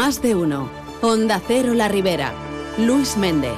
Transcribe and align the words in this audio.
Más 0.00 0.22
de 0.22 0.34
uno. 0.34 0.66
Onda 1.02 1.42
Cero 1.46 1.74
La 1.74 1.86
Ribera. 1.86 2.32
Luis 2.78 3.18
Méndez. 3.18 3.52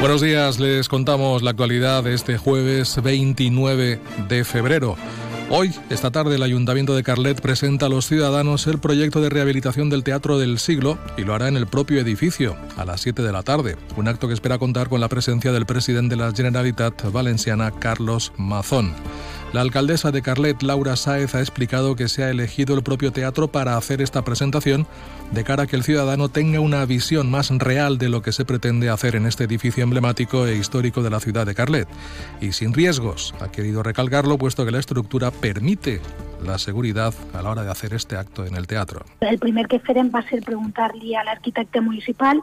Buenos 0.00 0.20
días, 0.20 0.60
les 0.60 0.90
contamos 0.90 1.42
la 1.42 1.52
actualidad 1.52 2.04
de 2.04 2.12
este 2.12 2.36
jueves 2.36 3.02
29 3.02 3.98
de 4.28 4.44
febrero. 4.44 4.94
Hoy, 5.48 5.74
esta 5.88 6.10
tarde, 6.10 6.34
el 6.34 6.42
Ayuntamiento 6.42 6.94
de 6.94 7.02
Carlet 7.02 7.40
presenta 7.40 7.86
a 7.86 7.88
los 7.88 8.08
ciudadanos 8.08 8.66
el 8.66 8.78
proyecto 8.78 9.22
de 9.22 9.30
rehabilitación 9.30 9.88
del 9.88 10.04
Teatro 10.04 10.38
del 10.38 10.58
Siglo 10.58 10.98
y 11.16 11.22
lo 11.22 11.32
hará 11.32 11.48
en 11.48 11.56
el 11.56 11.66
propio 11.66 11.98
edificio, 12.02 12.54
a 12.76 12.84
las 12.84 13.00
7 13.00 13.22
de 13.22 13.32
la 13.32 13.42
tarde. 13.42 13.78
Un 13.96 14.08
acto 14.08 14.28
que 14.28 14.34
espera 14.34 14.58
contar 14.58 14.90
con 14.90 15.00
la 15.00 15.08
presencia 15.08 15.50
del 15.50 15.64
presidente 15.64 16.14
de 16.14 16.22
la 16.22 16.32
Generalitat 16.32 17.10
Valenciana, 17.10 17.70
Carlos 17.70 18.34
Mazón. 18.36 18.92
La 19.52 19.60
alcaldesa 19.60 20.10
de 20.12 20.22
Carlet, 20.22 20.62
Laura 20.62 20.96
Sáez, 20.96 21.34
ha 21.34 21.40
explicado 21.40 21.94
que 21.94 22.08
se 22.08 22.24
ha 22.24 22.30
elegido 22.30 22.74
el 22.74 22.82
propio 22.82 23.12
teatro 23.12 23.48
para 23.48 23.76
hacer 23.76 24.00
esta 24.00 24.22
presentación 24.22 24.86
de 25.30 25.44
cara 25.44 25.64
a 25.64 25.66
que 25.66 25.76
el 25.76 25.82
ciudadano 25.82 26.30
tenga 26.30 26.58
una 26.60 26.86
visión 26.86 27.30
más 27.30 27.50
real 27.50 27.98
de 27.98 28.08
lo 28.08 28.22
que 28.22 28.32
se 28.32 28.46
pretende 28.46 28.88
hacer 28.88 29.14
en 29.14 29.26
este 29.26 29.44
edificio 29.44 29.84
emblemático 29.84 30.46
e 30.46 30.56
histórico 30.56 31.02
de 31.02 31.10
la 31.10 31.20
ciudad 31.20 31.44
de 31.44 31.54
Carlet. 31.54 31.86
Y 32.40 32.52
sin 32.52 32.72
riesgos, 32.72 33.34
ha 33.40 33.52
querido 33.52 33.82
recalcarlo 33.82 34.38
puesto 34.38 34.64
que 34.64 34.70
la 34.70 34.78
estructura 34.78 35.30
permite 35.30 36.00
la 36.42 36.58
seguridad 36.58 37.12
a 37.34 37.42
la 37.42 37.50
hora 37.50 37.62
de 37.62 37.70
hacer 37.70 37.92
este 37.92 38.16
acto 38.16 38.46
en 38.46 38.56
el 38.56 38.66
teatro. 38.66 39.04
El 39.20 39.38
primer 39.38 39.68
que 39.68 39.80
farem 39.80 40.10
va 40.14 40.22
ser 40.28 40.42
preguntar-li 40.42 41.14
a 41.14 41.24
l'arquitecte 41.24 41.80
municipal 41.80 42.40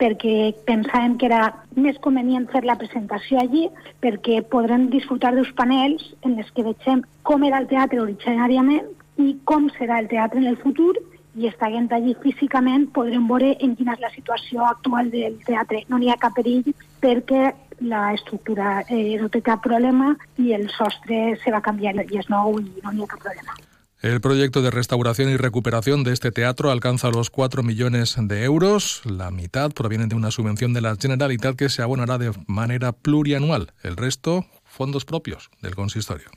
perquè 0.00 0.52
pensàvem 0.66 1.16
que 1.20 1.28
era 1.28 1.42
més 1.76 1.98
convenient 2.04 2.48
fer 2.52 2.64
la 2.64 2.78
presentació 2.80 3.40
allí 3.40 3.66
perquè 4.04 4.40
podrem 4.54 4.88
disfrutar 4.94 5.34
dels 5.36 5.52
panels 5.60 6.06
en 6.24 6.38
els 6.38 6.50
que 6.56 6.64
vegem 6.66 7.04
com 7.28 7.44
era 7.44 7.60
el 7.62 7.68
teatre 7.70 8.02
originàriament 8.02 8.88
i 9.20 9.34
com 9.44 9.68
serà 9.76 10.00
el 10.00 10.08
teatre 10.08 10.40
en 10.40 10.48
el 10.50 10.60
futur 10.64 10.94
i 11.38 11.46
estant 11.46 11.92
allí 11.94 12.16
físicament 12.22 12.88
podrem 12.96 13.28
veure 13.30 13.52
en 13.64 13.76
quina 13.78 13.94
és 13.94 14.04
la 14.04 14.10
situació 14.14 14.64
actual 14.66 15.10
del 15.12 15.38
teatre. 15.46 15.84
No 15.88 16.00
n'hi 16.00 16.10
ha 16.10 16.18
cap 16.18 16.34
perill 16.34 16.72
perquè 17.04 17.52
la 17.80 18.12
estructura 18.14 18.80
eh, 18.88 19.16
no 19.20 19.30
té 19.32 19.40
cap 19.40 19.62
problema 19.64 20.14
i 20.38 20.52
el 20.58 20.68
sostre 20.74 21.36
se 21.44 21.54
va 21.54 21.64
canviar 21.64 21.94
i 22.02 22.22
és 22.22 22.28
nou 22.32 22.58
i 22.60 22.70
no 22.82 22.92
n'hi 22.92 23.06
ha 23.06 23.12
cap 23.14 23.28
problema. 23.28 23.69
El 24.02 24.22
proyecto 24.22 24.62
de 24.62 24.70
restauración 24.70 25.28
y 25.28 25.36
recuperación 25.36 26.04
de 26.04 26.14
este 26.14 26.32
teatro 26.32 26.70
alcanza 26.70 27.10
los 27.10 27.28
4 27.28 27.62
millones 27.62 28.16
de 28.18 28.44
euros. 28.44 29.02
La 29.04 29.30
mitad 29.30 29.72
proviene 29.72 30.06
de 30.06 30.14
una 30.14 30.30
subvención 30.30 30.72
de 30.72 30.80
la 30.80 30.96
Generalitat 30.98 31.54
que 31.54 31.68
se 31.68 31.82
abonará 31.82 32.16
de 32.16 32.32
manera 32.46 32.92
plurianual. 32.92 33.74
El 33.82 33.98
resto, 33.98 34.46
fondos 34.64 35.04
propios 35.04 35.50
del 35.60 35.74
consistorio. 35.74 36.30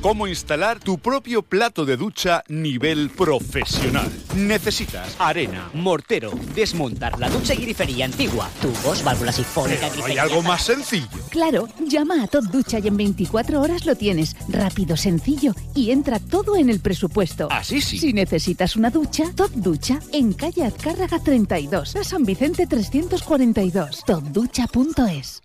Cómo 0.00 0.26
instalar 0.26 0.80
tu 0.80 0.96
propio 0.98 1.42
plato 1.42 1.84
de 1.84 1.98
ducha 1.98 2.42
nivel 2.48 3.10
profesional. 3.10 4.10
Necesitas 4.34 5.14
arena, 5.18 5.68
mortero, 5.74 6.30
desmontar 6.54 7.20
la 7.20 7.28
ducha 7.28 7.52
y 7.52 7.58
grifería 7.58 8.06
antigua, 8.06 8.48
tubos, 8.62 9.04
válvula 9.04 9.30
sifónica, 9.30 9.90
Pero 9.94 10.06
hay 10.06 10.16
algo 10.16 10.40
más 10.40 10.62
sencillo. 10.62 11.06
Claro, 11.28 11.68
llama 11.86 12.22
a 12.22 12.28
Top 12.28 12.44
Ducha 12.44 12.78
y 12.78 12.88
en 12.88 12.96
24 12.96 13.60
horas 13.60 13.84
lo 13.84 13.94
tienes. 13.94 14.36
Rápido, 14.48 14.96
sencillo 14.96 15.54
y 15.74 15.90
entra 15.90 16.18
todo 16.18 16.56
en 16.56 16.70
el 16.70 16.80
presupuesto. 16.80 17.48
Así 17.50 17.82
sí. 17.82 17.98
Si 17.98 18.14
necesitas 18.14 18.76
una 18.76 18.88
ducha, 18.88 19.30
Top 19.36 19.50
Ducha 19.52 20.00
en 20.14 20.32
calle 20.32 20.64
Azcárraga 20.64 21.18
32, 21.18 21.96
a 21.96 22.04
San 22.04 22.24
Vicente 22.24 22.66
342, 22.66 24.04
topducha.es. 24.06 25.42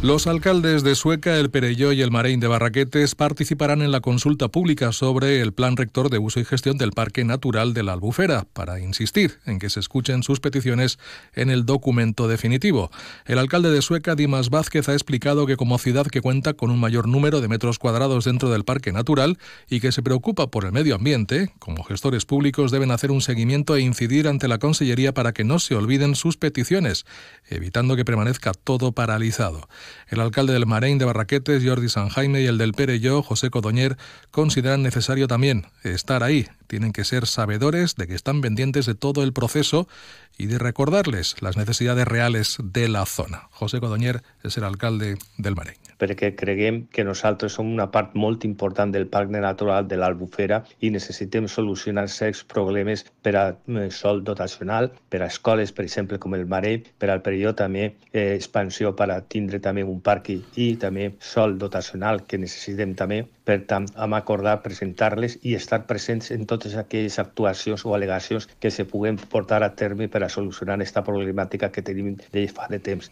Los 0.00 0.28
alcaldes 0.28 0.84
de 0.84 0.94
Sueca, 0.94 1.38
El 1.38 1.50
Perelló 1.50 1.92
y 1.92 2.02
el 2.02 2.12
Marein 2.12 2.38
de 2.38 2.46
Barraquetes 2.46 3.16
participarán 3.16 3.82
en 3.82 3.90
la 3.90 4.00
consulta 4.00 4.46
pública 4.46 4.92
sobre 4.92 5.40
el 5.40 5.52
plan 5.52 5.76
rector 5.76 6.08
de 6.08 6.18
uso 6.18 6.38
y 6.38 6.44
gestión 6.44 6.78
del 6.78 6.92
Parque 6.92 7.24
Natural 7.24 7.74
de 7.74 7.82
la 7.82 7.94
Albufera, 7.94 8.46
para 8.52 8.78
insistir 8.78 9.40
en 9.44 9.58
que 9.58 9.70
se 9.70 9.80
escuchen 9.80 10.22
sus 10.22 10.38
peticiones 10.38 11.00
en 11.34 11.50
el 11.50 11.66
documento 11.66 12.28
definitivo. 12.28 12.92
El 13.26 13.40
alcalde 13.40 13.72
de 13.72 13.82
Sueca, 13.82 14.14
Dimas 14.14 14.50
Vázquez, 14.50 14.88
ha 14.88 14.92
explicado 14.92 15.46
que 15.46 15.56
como 15.56 15.78
ciudad 15.78 16.06
que 16.06 16.20
cuenta 16.20 16.54
con 16.54 16.70
un 16.70 16.78
mayor 16.78 17.08
número 17.08 17.40
de 17.40 17.48
metros 17.48 17.80
cuadrados 17.80 18.24
dentro 18.24 18.50
del 18.50 18.64
Parque 18.64 18.92
Natural 18.92 19.36
y 19.68 19.80
que 19.80 19.90
se 19.90 20.04
preocupa 20.04 20.46
por 20.46 20.64
el 20.64 20.70
medio 20.70 20.94
ambiente, 20.94 21.52
como 21.58 21.82
gestores 21.82 22.24
públicos 22.24 22.70
deben 22.70 22.92
hacer 22.92 23.10
un 23.10 23.20
seguimiento 23.20 23.74
e 23.74 23.80
incidir 23.80 24.28
ante 24.28 24.46
la 24.46 24.58
Consellería 24.58 25.12
para 25.12 25.32
que 25.32 25.42
no 25.42 25.58
se 25.58 25.74
olviden 25.74 26.14
sus 26.14 26.36
peticiones, 26.36 27.04
evitando 27.48 27.96
que 27.96 28.04
permanezca 28.04 28.52
todo 28.52 28.92
paralizado. 28.92 29.66
El 30.08 30.20
alcalde 30.20 30.52
del 30.52 30.66
Marein 30.66 30.98
de 30.98 31.04
Barraquetes, 31.04 31.64
Jordi 31.64 31.88
San 31.88 32.08
Jaime, 32.08 32.42
y 32.42 32.46
el 32.46 32.58
del 32.58 32.72
Perelló, 32.72 33.22
José 33.22 33.50
Codoñer, 33.50 33.96
consideran 34.30 34.82
necesario 34.82 35.28
también 35.28 35.66
estar 35.82 36.22
ahí. 36.22 36.46
Tienen 36.68 36.92
que 36.92 37.04
ser 37.04 37.26
sabedores 37.26 37.96
de 37.96 38.06
que 38.06 38.14
están 38.14 38.40
pendientes 38.40 38.86
de 38.86 38.94
todo 38.94 39.24
el 39.24 39.32
proceso 39.32 39.88
y 40.36 40.46
de 40.46 40.58
recordarles 40.58 41.34
las 41.40 41.56
necesidades 41.56 42.06
reales 42.06 42.58
de 42.62 42.88
la 42.88 43.04
zona. 43.04 43.48
José 43.50 43.80
Codoñer 43.80 44.22
es 44.44 44.56
el 44.56 44.64
alcalde 44.64 45.18
del 45.36 45.56
Marein. 45.56 45.78
perquè 45.98 46.30
creguem 46.38 46.84
que 46.94 47.04
nosaltres 47.04 47.56
som 47.58 47.68
una 47.72 47.88
part 47.94 48.14
molt 48.14 48.46
important 48.46 48.94
del 48.94 49.08
Parc 49.10 49.32
Natural 49.34 49.88
de 49.90 49.98
l'Albufera 49.98 50.60
i 50.80 50.92
necessitem 50.94 51.48
solucionar 51.50 52.06
certs 52.12 52.44
problemes 52.52 53.04
per 53.22 53.34
a 53.36 53.44
eh, 53.50 53.88
sol 53.90 54.22
dotacional, 54.24 54.92
per 55.10 55.22
a 55.22 55.30
escoles, 55.32 55.74
per 55.74 55.84
exemple, 55.88 56.20
com 56.22 56.36
el 56.38 56.46
Marell, 56.46 56.86
per 56.98 57.10
al 57.10 57.22
Perelló 57.24 57.54
també 57.58 57.88
eh, 58.12 58.34
expansió 58.36 58.94
per 58.96 59.10
a 59.10 59.20
tindre 59.20 59.60
també 59.64 59.84
un 59.84 60.00
parc 60.00 60.30
i, 60.34 60.38
i 60.56 60.68
també 60.80 61.10
sol 61.18 61.58
dotacional 61.58 62.22
que 62.30 62.38
necessitem 62.38 62.94
també. 62.94 63.24
Per 63.48 63.62
tant, 63.66 63.88
hem 63.96 64.14
acordat 64.14 64.62
presentar-les 64.62 65.38
i 65.42 65.54
estar 65.56 65.82
presents 65.90 66.30
en 66.34 66.44
totes 66.58 66.76
aquelles 66.76 67.18
actuacions 67.22 67.86
o 67.86 67.94
al·legacions 67.94 68.48
que 68.58 68.70
se 68.74 68.84
puguen 68.84 69.16
portar 69.16 69.62
a 69.62 69.74
terme 69.78 70.08
per 70.10 70.24
a 70.24 70.28
solucionar 70.28 70.76
aquesta 70.76 71.04
problemàtica 71.06 71.70
que 71.70 71.86
tenim 71.86 72.16
de 72.34 72.46
fa 72.50 72.66
de 72.68 72.82
temps. 72.82 73.10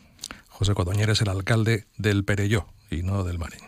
José 0.50 0.74
Codoñer 0.74 1.10
es 1.10 1.22
el 1.22 1.28
alcalde 1.28 1.84
del 1.96 2.24
Perelló 2.24 2.66
y 2.90 3.02
no 3.02 3.24
del 3.24 3.38
Marín. 3.38 3.62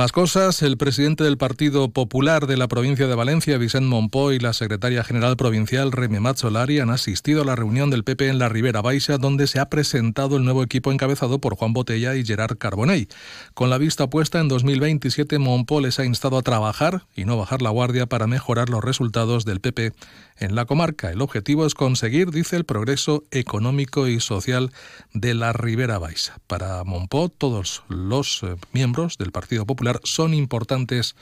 Más 0.00 0.12
cosas, 0.12 0.62
el 0.62 0.78
presidente 0.78 1.24
del 1.24 1.36
Partido 1.36 1.90
Popular 1.90 2.46
de 2.46 2.56
la 2.56 2.68
provincia 2.68 3.06
de 3.06 3.14
Valencia, 3.14 3.58
Vicente 3.58 3.86
Monpó, 3.86 4.32
y 4.32 4.38
la 4.38 4.54
secretaria 4.54 5.04
general 5.04 5.36
provincial, 5.36 5.92
Remy 5.92 6.20
Mazzolari, 6.20 6.78
han 6.78 6.88
asistido 6.88 7.42
a 7.42 7.44
la 7.44 7.54
reunión 7.54 7.90
del 7.90 8.02
PP 8.02 8.28
en 8.28 8.38
la 8.38 8.48
Ribera 8.48 8.80
Baixa, 8.80 9.18
donde 9.18 9.46
se 9.46 9.60
ha 9.60 9.68
presentado 9.68 10.38
el 10.38 10.44
nuevo 10.44 10.62
equipo 10.62 10.90
encabezado 10.90 11.38
por 11.38 11.54
Juan 11.54 11.74
Botella 11.74 12.14
y 12.14 12.24
Gerard 12.24 12.56
Carbonell. 12.56 13.08
Con 13.52 13.68
la 13.68 13.76
vista 13.76 14.08
puesta 14.08 14.40
en 14.40 14.48
2027, 14.48 15.38
Monpó 15.38 15.82
les 15.82 15.98
ha 15.98 16.06
instado 16.06 16.38
a 16.38 16.42
trabajar 16.42 17.02
y 17.14 17.26
no 17.26 17.36
bajar 17.36 17.60
la 17.60 17.68
guardia 17.68 18.06
para 18.06 18.26
mejorar 18.26 18.70
los 18.70 18.82
resultados 18.82 19.44
del 19.44 19.60
PP 19.60 19.92
en 20.38 20.54
la 20.54 20.64
comarca. 20.64 21.10
El 21.10 21.20
objetivo 21.20 21.66
es 21.66 21.74
conseguir, 21.74 22.30
dice, 22.30 22.56
el 22.56 22.64
progreso 22.64 23.24
económico 23.32 24.08
y 24.08 24.18
social 24.20 24.72
de 25.12 25.34
la 25.34 25.52
Ribera 25.52 25.98
Baixa. 25.98 26.38
Para 26.46 26.84
Monpó, 26.84 27.28
todos 27.28 27.82
los 27.88 28.42
eh, 28.44 28.56
miembros 28.72 29.18
del 29.18 29.30
Partido 29.30 29.66
Popular 29.66 29.89
son 30.04 30.34
importantes 30.34 31.14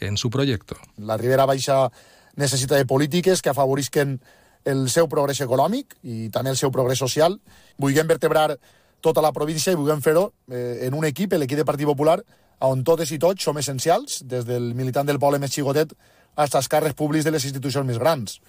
en 0.00 0.16
su 0.16 0.30
proyecto. 0.30 0.76
La 0.96 1.16
Ribera 1.16 1.46
Baixa 1.46 1.90
necessita 2.36 2.76
de 2.76 2.86
polítiques 2.86 3.42
que 3.42 3.50
afavorisquen 3.50 4.20
el 4.64 4.88
seu 4.92 5.08
progrés 5.08 5.40
econòmic 5.40 5.96
i 6.02 6.28
també 6.32 6.52
el 6.52 6.58
seu 6.60 6.72
progrés 6.72 7.00
social. 7.00 7.38
Vulguem 7.78 8.08
vertebrar 8.08 8.58
tota 9.00 9.24
la 9.24 9.32
província 9.32 9.72
i 9.72 9.78
vulguem 9.78 10.02
fer-ho 10.04 10.30
eh, 10.52 10.86
en 10.86 10.94
un 10.94 11.06
equip, 11.08 11.32
l'equip 11.32 11.60
de 11.60 11.68
Partit 11.68 11.88
Popular, 11.88 12.20
on 12.60 12.84
totes 12.84 13.10
i 13.12 13.18
tots 13.18 13.44
som 13.44 13.56
essencials, 13.56 14.20
des 14.28 14.44
del 14.44 14.74
militant 14.76 15.08
del 15.08 15.20
poble 15.20 15.40
més 15.40 15.52
xicotet 15.54 15.94
hasta 16.36 16.60
els 16.60 16.68
càrrecs 16.68 16.96
públics 16.96 17.24
de 17.24 17.32
les 17.32 17.44
institucions 17.48 17.88
més 17.88 17.98
grans. 17.98 18.40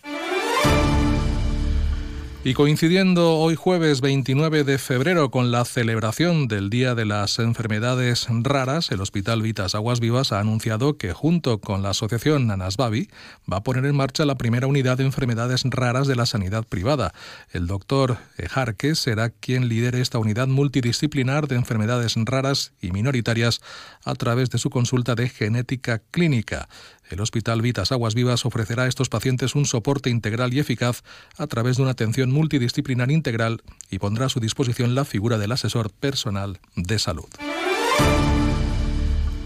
Y 2.43 2.55
coincidiendo 2.55 3.37
hoy 3.37 3.53
jueves 3.53 4.01
29 4.01 4.63
de 4.63 4.79
febrero 4.79 5.29
con 5.29 5.51
la 5.51 5.63
celebración 5.63 6.47
del 6.47 6.71
Día 6.71 6.95
de 6.95 7.05
las 7.05 7.37
Enfermedades 7.37 8.25
Raras, 8.31 8.89
el 8.89 8.99
Hospital 9.01 9.43
Vitas 9.43 9.75
Aguas 9.75 9.99
Vivas 9.99 10.31
ha 10.31 10.39
anunciado 10.39 10.97
que 10.97 11.13
junto 11.13 11.59
con 11.59 11.83
la 11.83 11.91
asociación 11.91 12.47
Nanasbabi 12.47 13.09
va 13.51 13.57
a 13.57 13.63
poner 13.63 13.85
en 13.85 13.95
marcha 13.95 14.25
la 14.25 14.39
primera 14.39 14.65
unidad 14.65 14.97
de 14.97 15.03
enfermedades 15.03 15.61
raras 15.65 16.07
de 16.07 16.15
la 16.15 16.25
sanidad 16.25 16.65
privada. 16.65 17.13
El 17.51 17.67
doctor 17.67 18.17
Ejarque 18.39 18.95
será 18.95 19.29
quien 19.29 19.67
lidere 19.67 20.01
esta 20.01 20.17
unidad 20.17 20.47
multidisciplinar 20.47 21.47
de 21.47 21.57
enfermedades 21.57 22.15
raras 22.25 22.73
y 22.81 22.89
minoritarias 22.89 23.61
a 24.03 24.15
través 24.15 24.49
de 24.49 24.57
su 24.57 24.71
consulta 24.71 25.13
de 25.13 25.29
genética 25.29 26.01
clínica. 26.09 26.67
El 27.11 27.19
Hospital 27.19 27.61
Vitas 27.61 27.91
Aguas 27.91 28.15
Vivas 28.15 28.45
ofrecerá 28.45 28.83
a 28.83 28.87
estos 28.87 29.09
pacientes 29.09 29.55
un 29.55 29.65
soporte 29.65 30.09
integral 30.09 30.53
y 30.53 30.59
eficaz 30.59 31.03
a 31.37 31.47
través 31.47 31.77
de 31.77 31.83
una 31.83 31.91
atención 31.91 32.31
multidisciplinar 32.31 33.11
integral 33.11 33.61
y 33.89 33.99
pondrá 33.99 34.27
a 34.27 34.29
su 34.29 34.39
disposición 34.39 34.95
la 34.95 35.05
figura 35.05 35.37
del 35.37 35.51
asesor 35.51 35.91
personal 35.91 36.59
de 36.75 36.99
salud. 36.99 37.27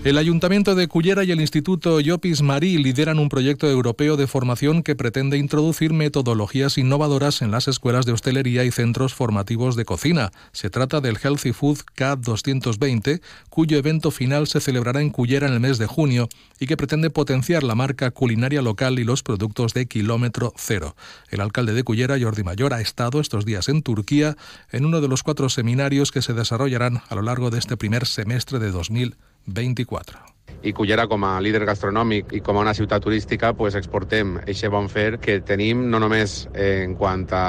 El 0.06 0.20
Ayuntamiento 0.20 0.76
de 0.76 0.88
Cullera 0.88 1.24
y 1.24 1.32
el 1.32 1.42
Instituto 1.42 2.00
Llopis 2.00 2.44
Marí 2.44 2.78
lideran 2.78 3.18
un 3.18 3.28
proyecto 3.28 3.68
europeo 3.68 4.18
de 4.18 4.28
formación 4.28 4.84
que 4.84 4.96
pretende 4.96 5.40
introducir 5.40 5.94
metodologías 5.94 6.78
innovadoras 6.78 7.42
en 7.42 7.50
las 7.50 7.68
escuelas 7.68 8.06
de 8.06 8.12
hostelería 8.12 8.64
y 8.66 8.70
centros 8.70 9.16
formativos 9.16 9.76
de 9.76 9.84
cocina. 9.84 10.32
Se 10.52 10.70
trata 10.70 11.02
del 11.02 11.18
Healthy 11.18 11.54
Food 11.54 11.80
CAD 11.96 12.20
220, 12.20 13.20
cuyo 13.50 13.80
evento 13.80 14.12
final 14.12 14.46
se 14.46 14.62
celebrará 14.62 15.02
en 15.02 15.10
Cullera 15.10 15.48
en 15.48 15.54
el 15.54 15.60
mes 15.60 15.80
de 15.80 15.88
junio 15.88 16.30
y 16.60 16.68
que 16.68 16.78
pretende 16.78 17.10
potenciar 17.10 17.64
la 17.64 17.74
marca 17.74 18.12
culinaria 18.12 18.62
local 18.62 19.00
y 19.00 19.06
los 19.06 19.24
productos 19.24 19.74
de 19.74 19.88
kilómetro 19.88 20.54
cero. 20.56 20.96
El 21.32 21.42
alcalde 21.42 21.74
de 21.74 21.84
Cullera, 21.84 22.20
Jordi 22.22 22.44
Mayor, 22.44 22.76
ha 22.76 22.82
estado 22.82 23.20
estos 23.20 23.44
días 23.44 23.70
en 23.70 23.82
Turquía 23.82 24.38
en 24.72 24.86
uno 24.86 25.02
de 25.02 25.08
los 25.08 25.24
cuatro 25.24 25.50
seminarios 25.50 26.12
que 26.12 26.22
se 26.22 26.34
desarrollarán 26.34 27.02
a 27.10 27.16
lo 27.16 27.24
largo 27.24 27.50
de 27.50 27.58
este 27.58 27.76
primer 27.76 28.06
semestre 28.06 28.60
de 28.60 28.70
2020. 28.70 29.35
24. 29.48 30.35
I 30.66 30.74
Cullera 30.74 31.06
com 31.08 31.24
a 31.24 31.38
líder 31.42 31.64
gastronòmic 31.68 32.34
i 32.34 32.42
com 32.44 32.58
a 32.58 32.64
una 32.66 32.74
ciutat 32.74 33.04
turística 33.06 33.54
pues, 33.54 33.76
exportem 33.78 34.36
aquest 34.42 34.72
bon 34.74 34.90
fer 34.90 35.20
que 35.22 35.38
tenim 35.46 35.86
no 35.92 36.00
només 36.02 36.48
en 36.58 36.96
quant 36.98 37.28
a, 37.38 37.46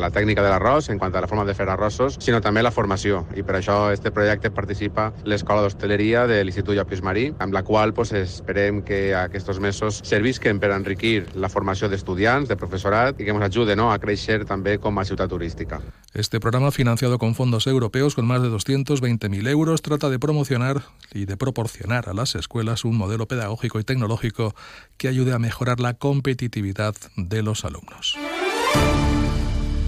la 0.00 0.10
tècnica 0.10 0.42
de 0.42 0.50
l'arròs, 0.50 0.90
en 0.90 0.98
quant 0.98 1.14
a 1.14 1.22
la 1.22 1.30
forma 1.30 1.44
de 1.46 1.54
fer 1.54 1.68
arrossos, 1.70 2.18
sinó 2.20 2.40
també 2.42 2.64
la 2.64 2.74
formació. 2.74 3.22
I 3.38 3.44
per 3.46 3.60
això 3.60 3.78
este 3.94 4.10
projecte 4.10 4.50
participa 4.50 5.10
l'Escola 5.24 5.62
d'Hostaleria 5.62 6.26
de 6.26 6.40
l'Institut 6.42 6.74
Llopis 6.74 7.04
Marí, 7.06 7.28
amb 7.38 7.54
la 7.54 7.62
qual 7.62 7.94
pues, 7.94 8.12
esperem 8.16 8.82
que 8.82 9.14
aquests 9.14 9.60
mesos 9.62 10.02
servisquen 10.04 10.58
per 10.58 10.72
enriquir 10.74 11.28
la 11.34 11.48
formació 11.52 11.88
d'estudiants, 11.88 12.50
de 12.50 12.58
professorat 12.58 13.20
i 13.20 13.26
que 13.26 13.34
ens 13.34 13.46
ajuden 13.46 13.78
¿no? 13.78 13.90
a 13.92 13.98
créixer 14.02 14.42
també 14.48 14.78
com 14.82 14.98
a 14.98 15.06
ciutat 15.06 15.30
turística. 15.30 15.80
Este 16.14 16.40
programa, 16.40 16.72
financiado 16.72 17.18
con 17.18 17.36
fondos 17.36 17.66
europeos 17.66 18.16
con 18.16 18.26
más 18.26 18.42
de 18.42 18.48
220.000 18.48 19.48
euros, 19.48 19.82
trata 19.82 20.10
de 20.10 20.18
promocionar 20.18 20.82
y 21.14 21.26
de 21.26 21.36
proporcionar 21.36 22.08
a 22.08 22.14
las 22.20 22.34
escuelas 22.34 22.84
un 22.84 22.96
modelo 22.96 23.26
pedagógico 23.26 23.80
y 23.80 23.84
tecnológico 23.84 24.54
que 24.98 25.08
ayude 25.08 25.32
a 25.32 25.38
mejorar 25.38 25.80
la 25.80 25.94
competitividad 25.94 26.94
de 27.16 27.42
los 27.42 27.64
alumnos. 27.64 28.16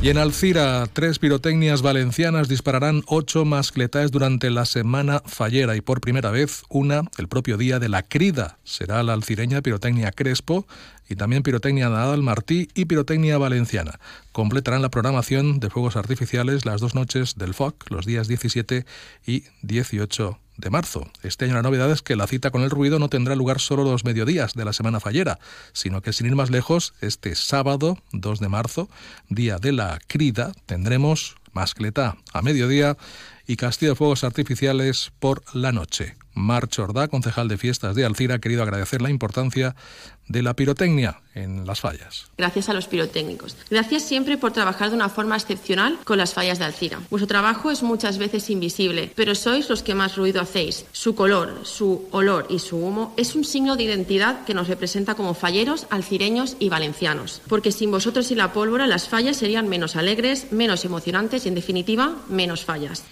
Y 0.00 0.08
en 0.08 0.18
Alcira, 0.18 0.88
tres 0.92 1.20
pirotecnias 1.20 1.80
valencianas 1.80 2.48
dispararán 2.48 3.02
ocho 3.06 3.44
mascletáes 3.44 4.10
durante 4.10 4.50
la 4.50 4.64
semana 4.64 5.22
fallera 5.26 5.76
y 5.76 5.80
por 5.80 6.00
primera 6.00 6.32
vez 6.32 6.64
una 6.68 7.02
el 7.18 7.28
propio 7.28 7.56
día 7.56 7.78
de 7.78 7.88
la 7.88 8.02
crida. 8.02 8.58
Será 8.64 9.02
la 9.04 9.12
alcireña 9.12 9.62
pirotecnia 9.62 10.10
Crespo 10.10 10.66
y 11.08 11.14
también 11.14 11.44
pirotecnia 11.44 11.88
Nadal 11.88 12.22
Martí 12.22 12.66
y 12.74 12.86
pirotecnia 12.86 13.38
valenciana. 13.38 14.00
Completarán 14.32 14.82
la 14.82 14.90
programación 14.90 15.60
de 15.60 15.70
fuegos 15.70 15.94
artificiales 15.94 16.64
las 16.64 16.80
dos 16.80 16.96
noches 16.96 17.36
del 17.36 17.54
FOC, 17.54 17.88
los 17.90 18.04
días 18.04 18.26
17 18.26 18.84
y 19.24 19.44
18 19.62 20.36
marzo. 20.70 21.10
Este 21.22 21.44
año 21.44 21.54
la 21.54 21.62
novedad 21.62 21.90
es 21.90 22.02
que 22.02 22.16
la 22.16 22.26
cita 22.26 22.50
con 22.50 22.62
el 22.62 22.70
ruido 22.70 22.98
no 22.98 23.08
tendrá 23.08 23.34
lugar 23.34 23.60
solo 23.60 23.84
los 23.84 24.04
mediodías 24.04 24.54
de 24.54 24.64
la 24.64 24.72
semana 24.72 25.00
fallera, 25.00 25.38
sino 25.72 26.02
que 26.02 26.12
sin 26.12 26.26
ir 26.26 26.34
más 26.34 26.50
lejos, 26.50 26.94
este 27.00 27.34
sábado 27.34 27.98
2 28.12 28.40
de 28.40 28.48
marzo, 28.48 28.88
día 29.28 29.58
de 29.58 29.72
la 29.72 29.98
crida, 30.06 30.52
tendremos 30.66 31.36
mascleta 31.52 32.16
a 32.32 32.42
mediodía 32.42 32.96
y 33.46 33.56
castillo 33.56 33.92
de 33.92 33.96
fuegos 33.96 34.24
artificiales 34.24 35.12
por 35.18 35.42
la 35.54 35.72
noche. 35.72 36.16
Mar 36.34 36.68
Chordá, 36.68 37.08
concejal 37.08 37.48
de 37.48 37.58
fiestas 37.58 37.94
de 37.94 38.04
Alcira, 38.04 38.36
ha 38.36 38.38
querido 38.38 38.62
agradecer 38.62 39.02
la 39.02 39.10
importancia 39.10 39.74
de 40.28 40.42
la 40.42 40.54
pirotecnia 40.54 41.20
en 41.34 41.66
las 41.66 41.80
fallas. 41.80 42.26
Gracias 42.38 42.68
a 42.68 42.74
los 42.74 42.86
pirotécnicos. 42.86 43.56
Gracias 43.70 44.02
siempre 44.02 44.38
por 44.38 44.52
trabajar 44.52 44.90
de 44.90 44.96
una 44.96 45.08
forma 45.08 45.36
excepcional 45.36 45.98
con 46.04 46.18
las 46.18 46.32
fallas 46.32 46.58
de 46.58 46.64
Alcira. 46.64 47.00
Vuestro 47.10 47.26
trabajo 47.26 47.70
es 47.70 47.82
muchas 47.82 48.18
veces 48.18 48.48
invisible, 48.50 49.12
pero 49.14 49.34
sois 49.34 49.68
los 49.68 49.82
que 49.82 49.94
más 49.94 50.16
ruido 50.16 50.40
hacéis. 50.40 50.86
Su 50.92 51.14
color, 51.14 51.60
su 51.64 52.08
olor 52.12 52.46
y 52.48 52.58
su 52.58 52.76
humo 52.76 53.14
es 53.16 53.34
un 53.34 53.44
signo 53.44 53.76
de 53.76 53.84
identidad 53.84 54.44
que 54.44 54.54
nos 54.54 54.68
representa 54.68 55.14
como 55.14 55.34
falleros, 55.34 55.86
alcireños 55.90 56.56
y 56.58 56.68
valencianos. 56.68 57.42
Porque 57.48 57.72
sin 57.72 57.90
vosotros 57.90 58.30
y 58.30 58.34
la 58.34 58.52
pólvora 58.52 58.86
las 58.86 59.08
fallas 59.08 59.36
serían 59.36 59.68
menos 59.68 59.96
alegres, 59.96 60.52
menos 60.52 60.84
emocionantes 60.84 61.44
y 61.44 61.48
en 61.48 61.54
definitiva 61.54 62.16
menos 62.28 62.64
fallas. 62.64 63.04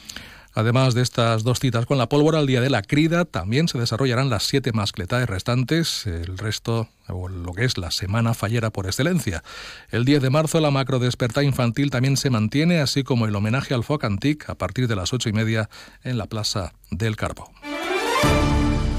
Además 0.52 0.94
de 0.94 1.02
estas 1.02 1.44
dos 1.44 1.60
citas 1.60 1.86
con 1.86 1.98
la 1.98 2.08
pólvora, 2.08 2.38
al 2.38 2.46
día 2.46 2.60
de 2.60 2.70
la 2.70 2.82
crida 2.82 3.24
también 3.24 3.68
se 3.68 3.78
desarrollarán 3.78 4.30
las 4.30 4.44
siete 4.44 4.72
mascletaes 4.72 5.28
restantes, 5.28 6.06
el 6.06 6.38
resto, 6.38 6.88
o 7.08 7.28
lo 7.28 7.52
que 7.52 7.64
es 7.64 7.78
la 7.78 7.90
semana 7.90 8.34
fallera 8.34 8.70
por 8.70 8.86
excelencia. 8.86 9.42
El 9.90 10.04
10 10.04 10.22
de 10.22 10.30
marzo 10.30 10.60
la 10.60 10.70
macro 10.70 10.98
despertar 10.98 11.44
infantil 11.44 11.90
también 11.90 12.16
se 12.16 12.30
mantiene, 12.30 12.80
así 12.80 13.04
como 13.04 13.26
el 13.26 13.36
homenaje 13.36 13.74
al 13.74 13.84
Foc 13.84 14.04
Antic 14.04 14.48
a 14.50 14.56
partir 14.56 14.88
de 14.88 14.96
las 14.96 15.12
ocho 15.12 15.28
y 15.28 15.32
media 15.32 15.68
en 16.02 16.18
la 16.18 16.26
Plaza 16.26 16.72
del 16.90 17.16
Carbo. 17.16 17.50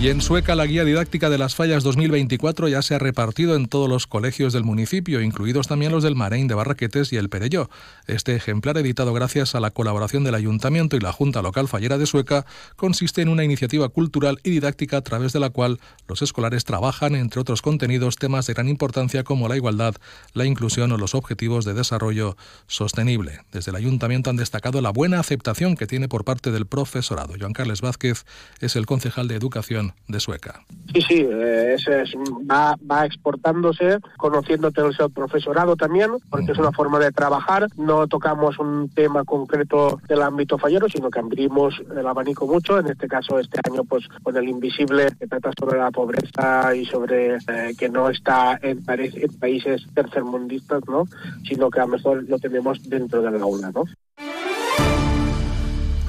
Y 0.02 0.10
en 0.10 0.20
Sueca 0.20 0.56
la 0.56 0.66
guía 0.66 0.84
didáctica 0.84 1.30
de 1.30 1.38
las 1.38 1.54
fallas 1.54 1.84
2024 1.84 2.68
ya 2.68 2.82
se 2.82 2.96
ha 2.96 2.98
repartido 2.98 3.56
en 3.56 3.68
todos 3.68 3.88
los 3.88 4.08
colegios 4.08 4.52
del 4.52 4.64
municipio, 4.64 5.22
incluidos 5.22 5.68
también 5.68 5.92
los 5.92 6.02
del 6.02 6.16
Marein 6.16 6.48
de 6.48 6.56
Barraquetes 6.56 7.14
y 7.14 7.18
el 7.18 7.30
Perelló. 7.30 7.70
Este 8.08 8.36
ejemplar, 8.36 8.80
editado 8.80 9.14
gracias 9.14 9.54
a 9.54 9.60
la 9.60 9.70
colaboración 9.70 10.24
del 10.24 10.34
Ayuntamiento 10.34 10.98
y 10.98 11.02
la 11.02 11.12
Junta 11.12 11.44
Local 11.44 11.68
Fallera 11.68 12.00
de 12.00 12.08
Sueca, 12.08 12.48
consiste 12.78 13.22
en 13.22 13.30
una 13.30 13.44
iniciativa 13.44 13.90
cultural 13.90 14.40
y 14.44 14.50
didáctica 14.50 14.98
a 14.98 15.02
través 15.02 15.34
de 15.34 15.40
la 15.40 15.52
cual 15.52 15.80
los 16.08 16.24
escolares 16.24 16.66
trabajan, 16.66 17.14
entre 17.14 17.40
otros 17.40 17.62
contenidos, 17.62 18.16
temas 18.16 18.48
de 18.48 18.56
gran 18.56 18.70
importancia 18.70 19.24
como 19.24 19.48
la 19.48 19.56
igualdad, 19.56 19.94
la 20.34 20.46
inclusión 20.46 20.92
o 20.94 20.98
los 20.98 21.14
objetivos 21.14 21.64
de 21.64 21.76
desarrollo 21.76 22.38
sostenible. 22.66 23.42
Desde 23.52 23.70
el 23.70 23.78
Ayuntamiento 23.78 24.32
han 24.32 24.38
destacado 24.38 24.82
la 24.82 24.90
buena 24.90 25.20
aceptación 25.20 25.76
que 25.76 25.86
tiene 25.86 26.08
por 26.08 26.26
parte 26.26 26.50
del 26.50 26.66
profesorado. 26.66 27.36
Joan 27.40 27.54
Carles 27.54 27.82
Vázquez 27.82 28.26
es 28.62 28.76
el 28.76 28.88
concejal 28.88 29.28
de 29.28 29.36
Educación 29.36 29.91
de 30.08 30.20
Sueca. 30.20 30.64
Sí, 30.94 31.02
sí, 31.02 31.28
eh, 31.30 31.76
es, 31.76 32.14
va, 32.50 32.76
va, 32.90 33.06
exportándose, 33.06 34.00
conociéndote 34.18 34.82
el 34.82 35.12
profesorado 35.12 35.76
también, 35.76 36.12
porque 36.30 36.52
es 36.52 36.58
una 36.58 36.72
forma 36.72 37.00
de 37.00 37.12
trabajar. 37.12 37.68
No 37.78 38.08
tocamos 38.08 38.60
un 38.60 38.90
tema 38.90 39.24
concreto 39.24 40.02
del 40.08 40.22
ámbito 40.22 40.58
fallero, 40.58 40.90
sino 40.90 41.10
que 41.10 41.20
abrimos 41.20 41.82
el 41.96 42.06
abanico 42.06 42.46
mucho. 42.46 42.78
En 42.80 42.88
este 42.88 43.08
caso, 43.08 43.40
este 43.40 43.60
año, 43.70 43.84
pues 43.86 44.06
con 44.22 44.36
el 44.36 44.50
invisible 44.50 45.08
que 45.18 45.28
trata 45.28 45.52
sobre 45.58 45.80
la 45.80 45.92
pobreza 45.92 46.76
y 46.76 46.86
sobre 46.86 47.36
eh, 47.36 47.74
que 47.78 47.88
no 47.88 48.10
está 48.10 48.60
en, 48.62 48.84
en 48.88 49.40
países 49.40 49.86
tercermundistas, 49.94 50.82
¿no? 50.88 51.06
Sino 51.48 51.70
que 51.70 51.80
a 51.80 51.86
lo 51.86 51.94
mejor 51.94 52.24
lo 52.28 52.38
tenemos 52.38 52.84
dentro 52.90 53.22
del 53.22 53.42
aula, 53.42 53.72
¿no? 53.72 53.86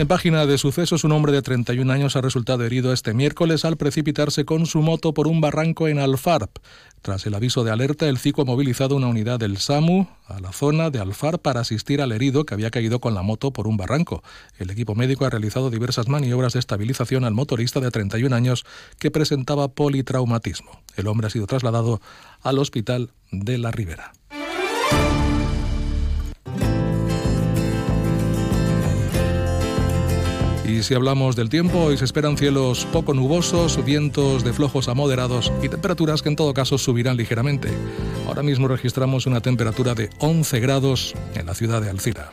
En 0.02 0.08
página 0.08 0.46
de 0.46 0.58
sucesos, 0.58 1.04
un 1.04 1.12
hombre 1.12 1.30
de 1.30 1.42
31 1.42 1.92
años 1.92 2.16
ha 2.16 2.20
resultado 2.20 2.64
herido 2.64 2.92
este 2.92 3.14
miércoles 3.14 3.64
al 3.64 3.76
precipitarse 3.76 4.44
con 4.44 4.66
su 4.66 4.82
moto 4.82 5.14
por 5.14 5.28
un 5.28 5.40
barranco 5.40 5.86
en 5.86 6.00
Alfarp. 6.00 6.58
Tras 7.02 7.24
el 7.26 7.34
aviso 7.34 7.62
de 7.62 7.70
alerta, 7.70 8.08
el 8.08 8.18
CICO 8.18 8.42
ha 8.42 8.44
movilizado 8.44 8.96
una 8.96 9.06
unidad 9.06 9.38
del 9.38 9.58
SAMU 9.58 10.08
a 10.26 10.40
la 10.40 10.50
zona 10.50 10.90
de 10.90 10.98
Alfarp 10.98 11.40
para 11.40 11.60
asistir 11.60 12.02
al 12.02 12.10
herido 12.10 12.44
que 12.44 12.52
había 12.52 12.72
caído 12.72 12.98
con 12.98 13.14
la 13.14 13.22
moto 13.22 13.52
por 13.52 13.68
un 13.68 13.76
barranco. 13.76 14.24
El 14.58 14.70
equipo 14.70 14.96
médico 14.96 15.24
ha 15.24 15.30
realizado 15.30 15.70
diversas 15.70 16.08
maniobras 16.08 16.54
de 16.54 16.58
estabilización 16.58 17.24
al 17.24 17.34
motorista 17.34 17.78
de 17.78 17.92
31 17.92 18.34
años 18.34 18.64
que 18.98 19.12
presentaba 19.12 19.68
politraumatismo. 19.68 20.82
El 20.96 21.06
hombre 21.06 21.28
ha 21.28 21.30
sido 21.30 21.46
trasladado 21.46 22.00
al 22.40 22.58
hospital 22.58 23.12
de 23.30 23.56
La 23.56 23.70
Ribera. 23.70 24.12
Y 30.66 30.82
si 30.84 30.94
hablamos 30.94 31.34
del 31.34 31.48
tiempo, 31.48 31.78
hoy 31.80 31.96
se 31.96 32.04
esperan 32.04 32.38
cielos 32.38 32.86
poco 32.92 33.14
nubosos, 33.14 33.84
vientos 33.84 34.44
de 34.44 34.52
flojos 34.52 34.88
a 34.88 34.94
moderados 34.94 35.52
y 35.60 35.68
temperaturas 35.68 36.22
que 36.22 36.28
en 36.28 36.36
todo 36.36 36.54
caso 36.54 36.78
subirán 36.78 37.16
ligeramente. 37.16 37.68
Ahora 38.28 38.42
mismo 38.42 38.68
registramos 38.68 39.26
una 39.26 39.40
temperatura 39.40 39.94
de 39.94 40.10
11 40.18 40.60
grados 40.60 41.14
en 41.34 41.46
la 41.46 41.54
ciudad 41.54 41.82
de 41.82 41.90
Alcira. 41.90 42.30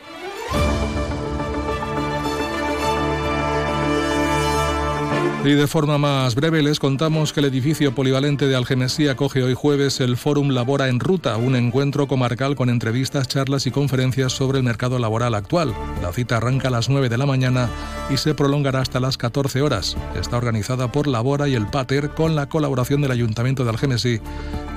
Y 5.42 5.52
de 5.52 5.66
forma 5.66 5.96
más 5.96 6.34
breve 6.34 6.62
les 6.62 6.78
contamos 6.78 7.32
que 7.32 7.40
el 7.40 7.46
edificio 7.46 7.94
polivalente 7.94 8.46
de 8.46 8.54
Algemesí 8.54 9.08
acoge 9.08 9.42
hoy 9.42 9.54
jueves 9.54 10.00
el 10.00 10.18
Fórum 10.18 10.50
Labora 10.50 10.88
en 10.88 11.00
Ruta, 11.00 11.38
un 11.38 11.56
encuentro 11.56 12.06
comarcal 12.06 12.56
con 12.56 12.68
entrevistas, 12.68 13.26
charlas 13.26 13.66
y 13.66 13.70
conferencias 13.70 14.34
sobre 14.34 14.58
el 14.58 14.64
mercado 14.64 14.98
laboral 14.98 15.34
actual. 15.34 15.74
La 16.02 16.12
cita 16.12 16.36
arranca 16.36 16.68
a 16.68 16.70
las 16.70 16.90
9 16.90 17.08
de 17.08 17.16
la 17.16 17.24
mañana 17.24 17.70
y 18.10 18.18
se 18.18 18.34
prolongará 18.34 18.80
hasta 18.80 19.00
las 19.00 19.16
14 19.16 19.62
horas. 19.62 19.96
Está 20.14 20.36
organizada 20.36 20.92
por 20.92 21.06
Labora 21.06 21.48
y 21.48 21.54
el 21.54 21.66
Pater 21.66 22.10
con 22.10 22.36
la 22.36 22.50
colaboración 22.50 23.00
del 23.00 23.12
Ayuntamiento 23.12 23.64
de 23.64 23.70
Algemesí 23.70 24.20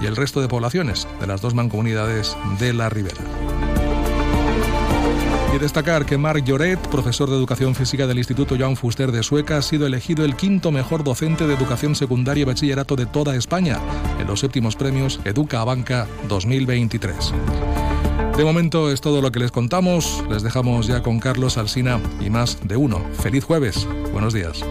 y 0.02 0.06
el 0.06 0.16
resto 0.16 0.40
de 0.40 0.48
poblaciones 0.48 1.10
de 1.20 1.28
las 1.28 1.42
dos 1.42 1.54
mancomunidades 1.54 2.38
de 2.60 2.72
la 2.72 2.88
Ribera. 2.88 3.43
Y 5.54 5.60
destacar 5.60 6.08
que 6.08 6.18
Marc 6.18 6.44
Lloret, 6.44 6.80
profesor 6.88 7.30
de 7.30 7.36
educación 7.36 7.76
física 7.76 8.08
del 8.08 8.18
Instituto 8.18 8.56
Joan 8.58 8.76
Fuster 8.76 9.12
de 9.12 9.22
Sueca, 9.22 9.58
ha 9.58 9.62
sido 9.62 9.86
elegido 9.86 10.26
el 10.26 10.36
quinto 10.36 10.72
mejor 10.72 11.04
docente 11.04 11.46
de 11.46 11.54
educación 11.54 11.94
secundaria 11.94 12.42
y 12.42 12.46
bachillerato 12.46 12.96
de 12.96 13.06
toda 13.06 13.36
España 13.36 13.80
en 14.20 14.26
los 14.26 14.40
séptimos 14.40 14.76
premios 14.76 15.20
Educa 15.26 15.62
a 15.62 15.64
Banca 15.64 16.08
2023. 16.28 17.34
De 18.36 18.44
momento 18.44 18.90
es 18.90 19.00
todo 19.00 19.22
lo 19.22 19.32
que 19.32 19.38
les 19.38 19.52
contamos. 19.52 20.24
Les 20.28 20.42
dejamos 20.42 20.88
ya 20.88 21.04
con 21.04 21.20
Carlos 21.20 21.60
Alsina 21.60 22.00
y 22.20 22.32
más 22.32 22.68
de 22.68 22.76
uno. 22.76 23.06
Feliz 23.20 23.44
jueves. 23.44 23.88
Buenos 24.12 24.34
días. 24.34 24.66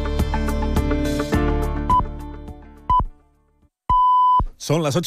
Son 4.57 4.83
las 4.83 4.97
8. 4.97 5.01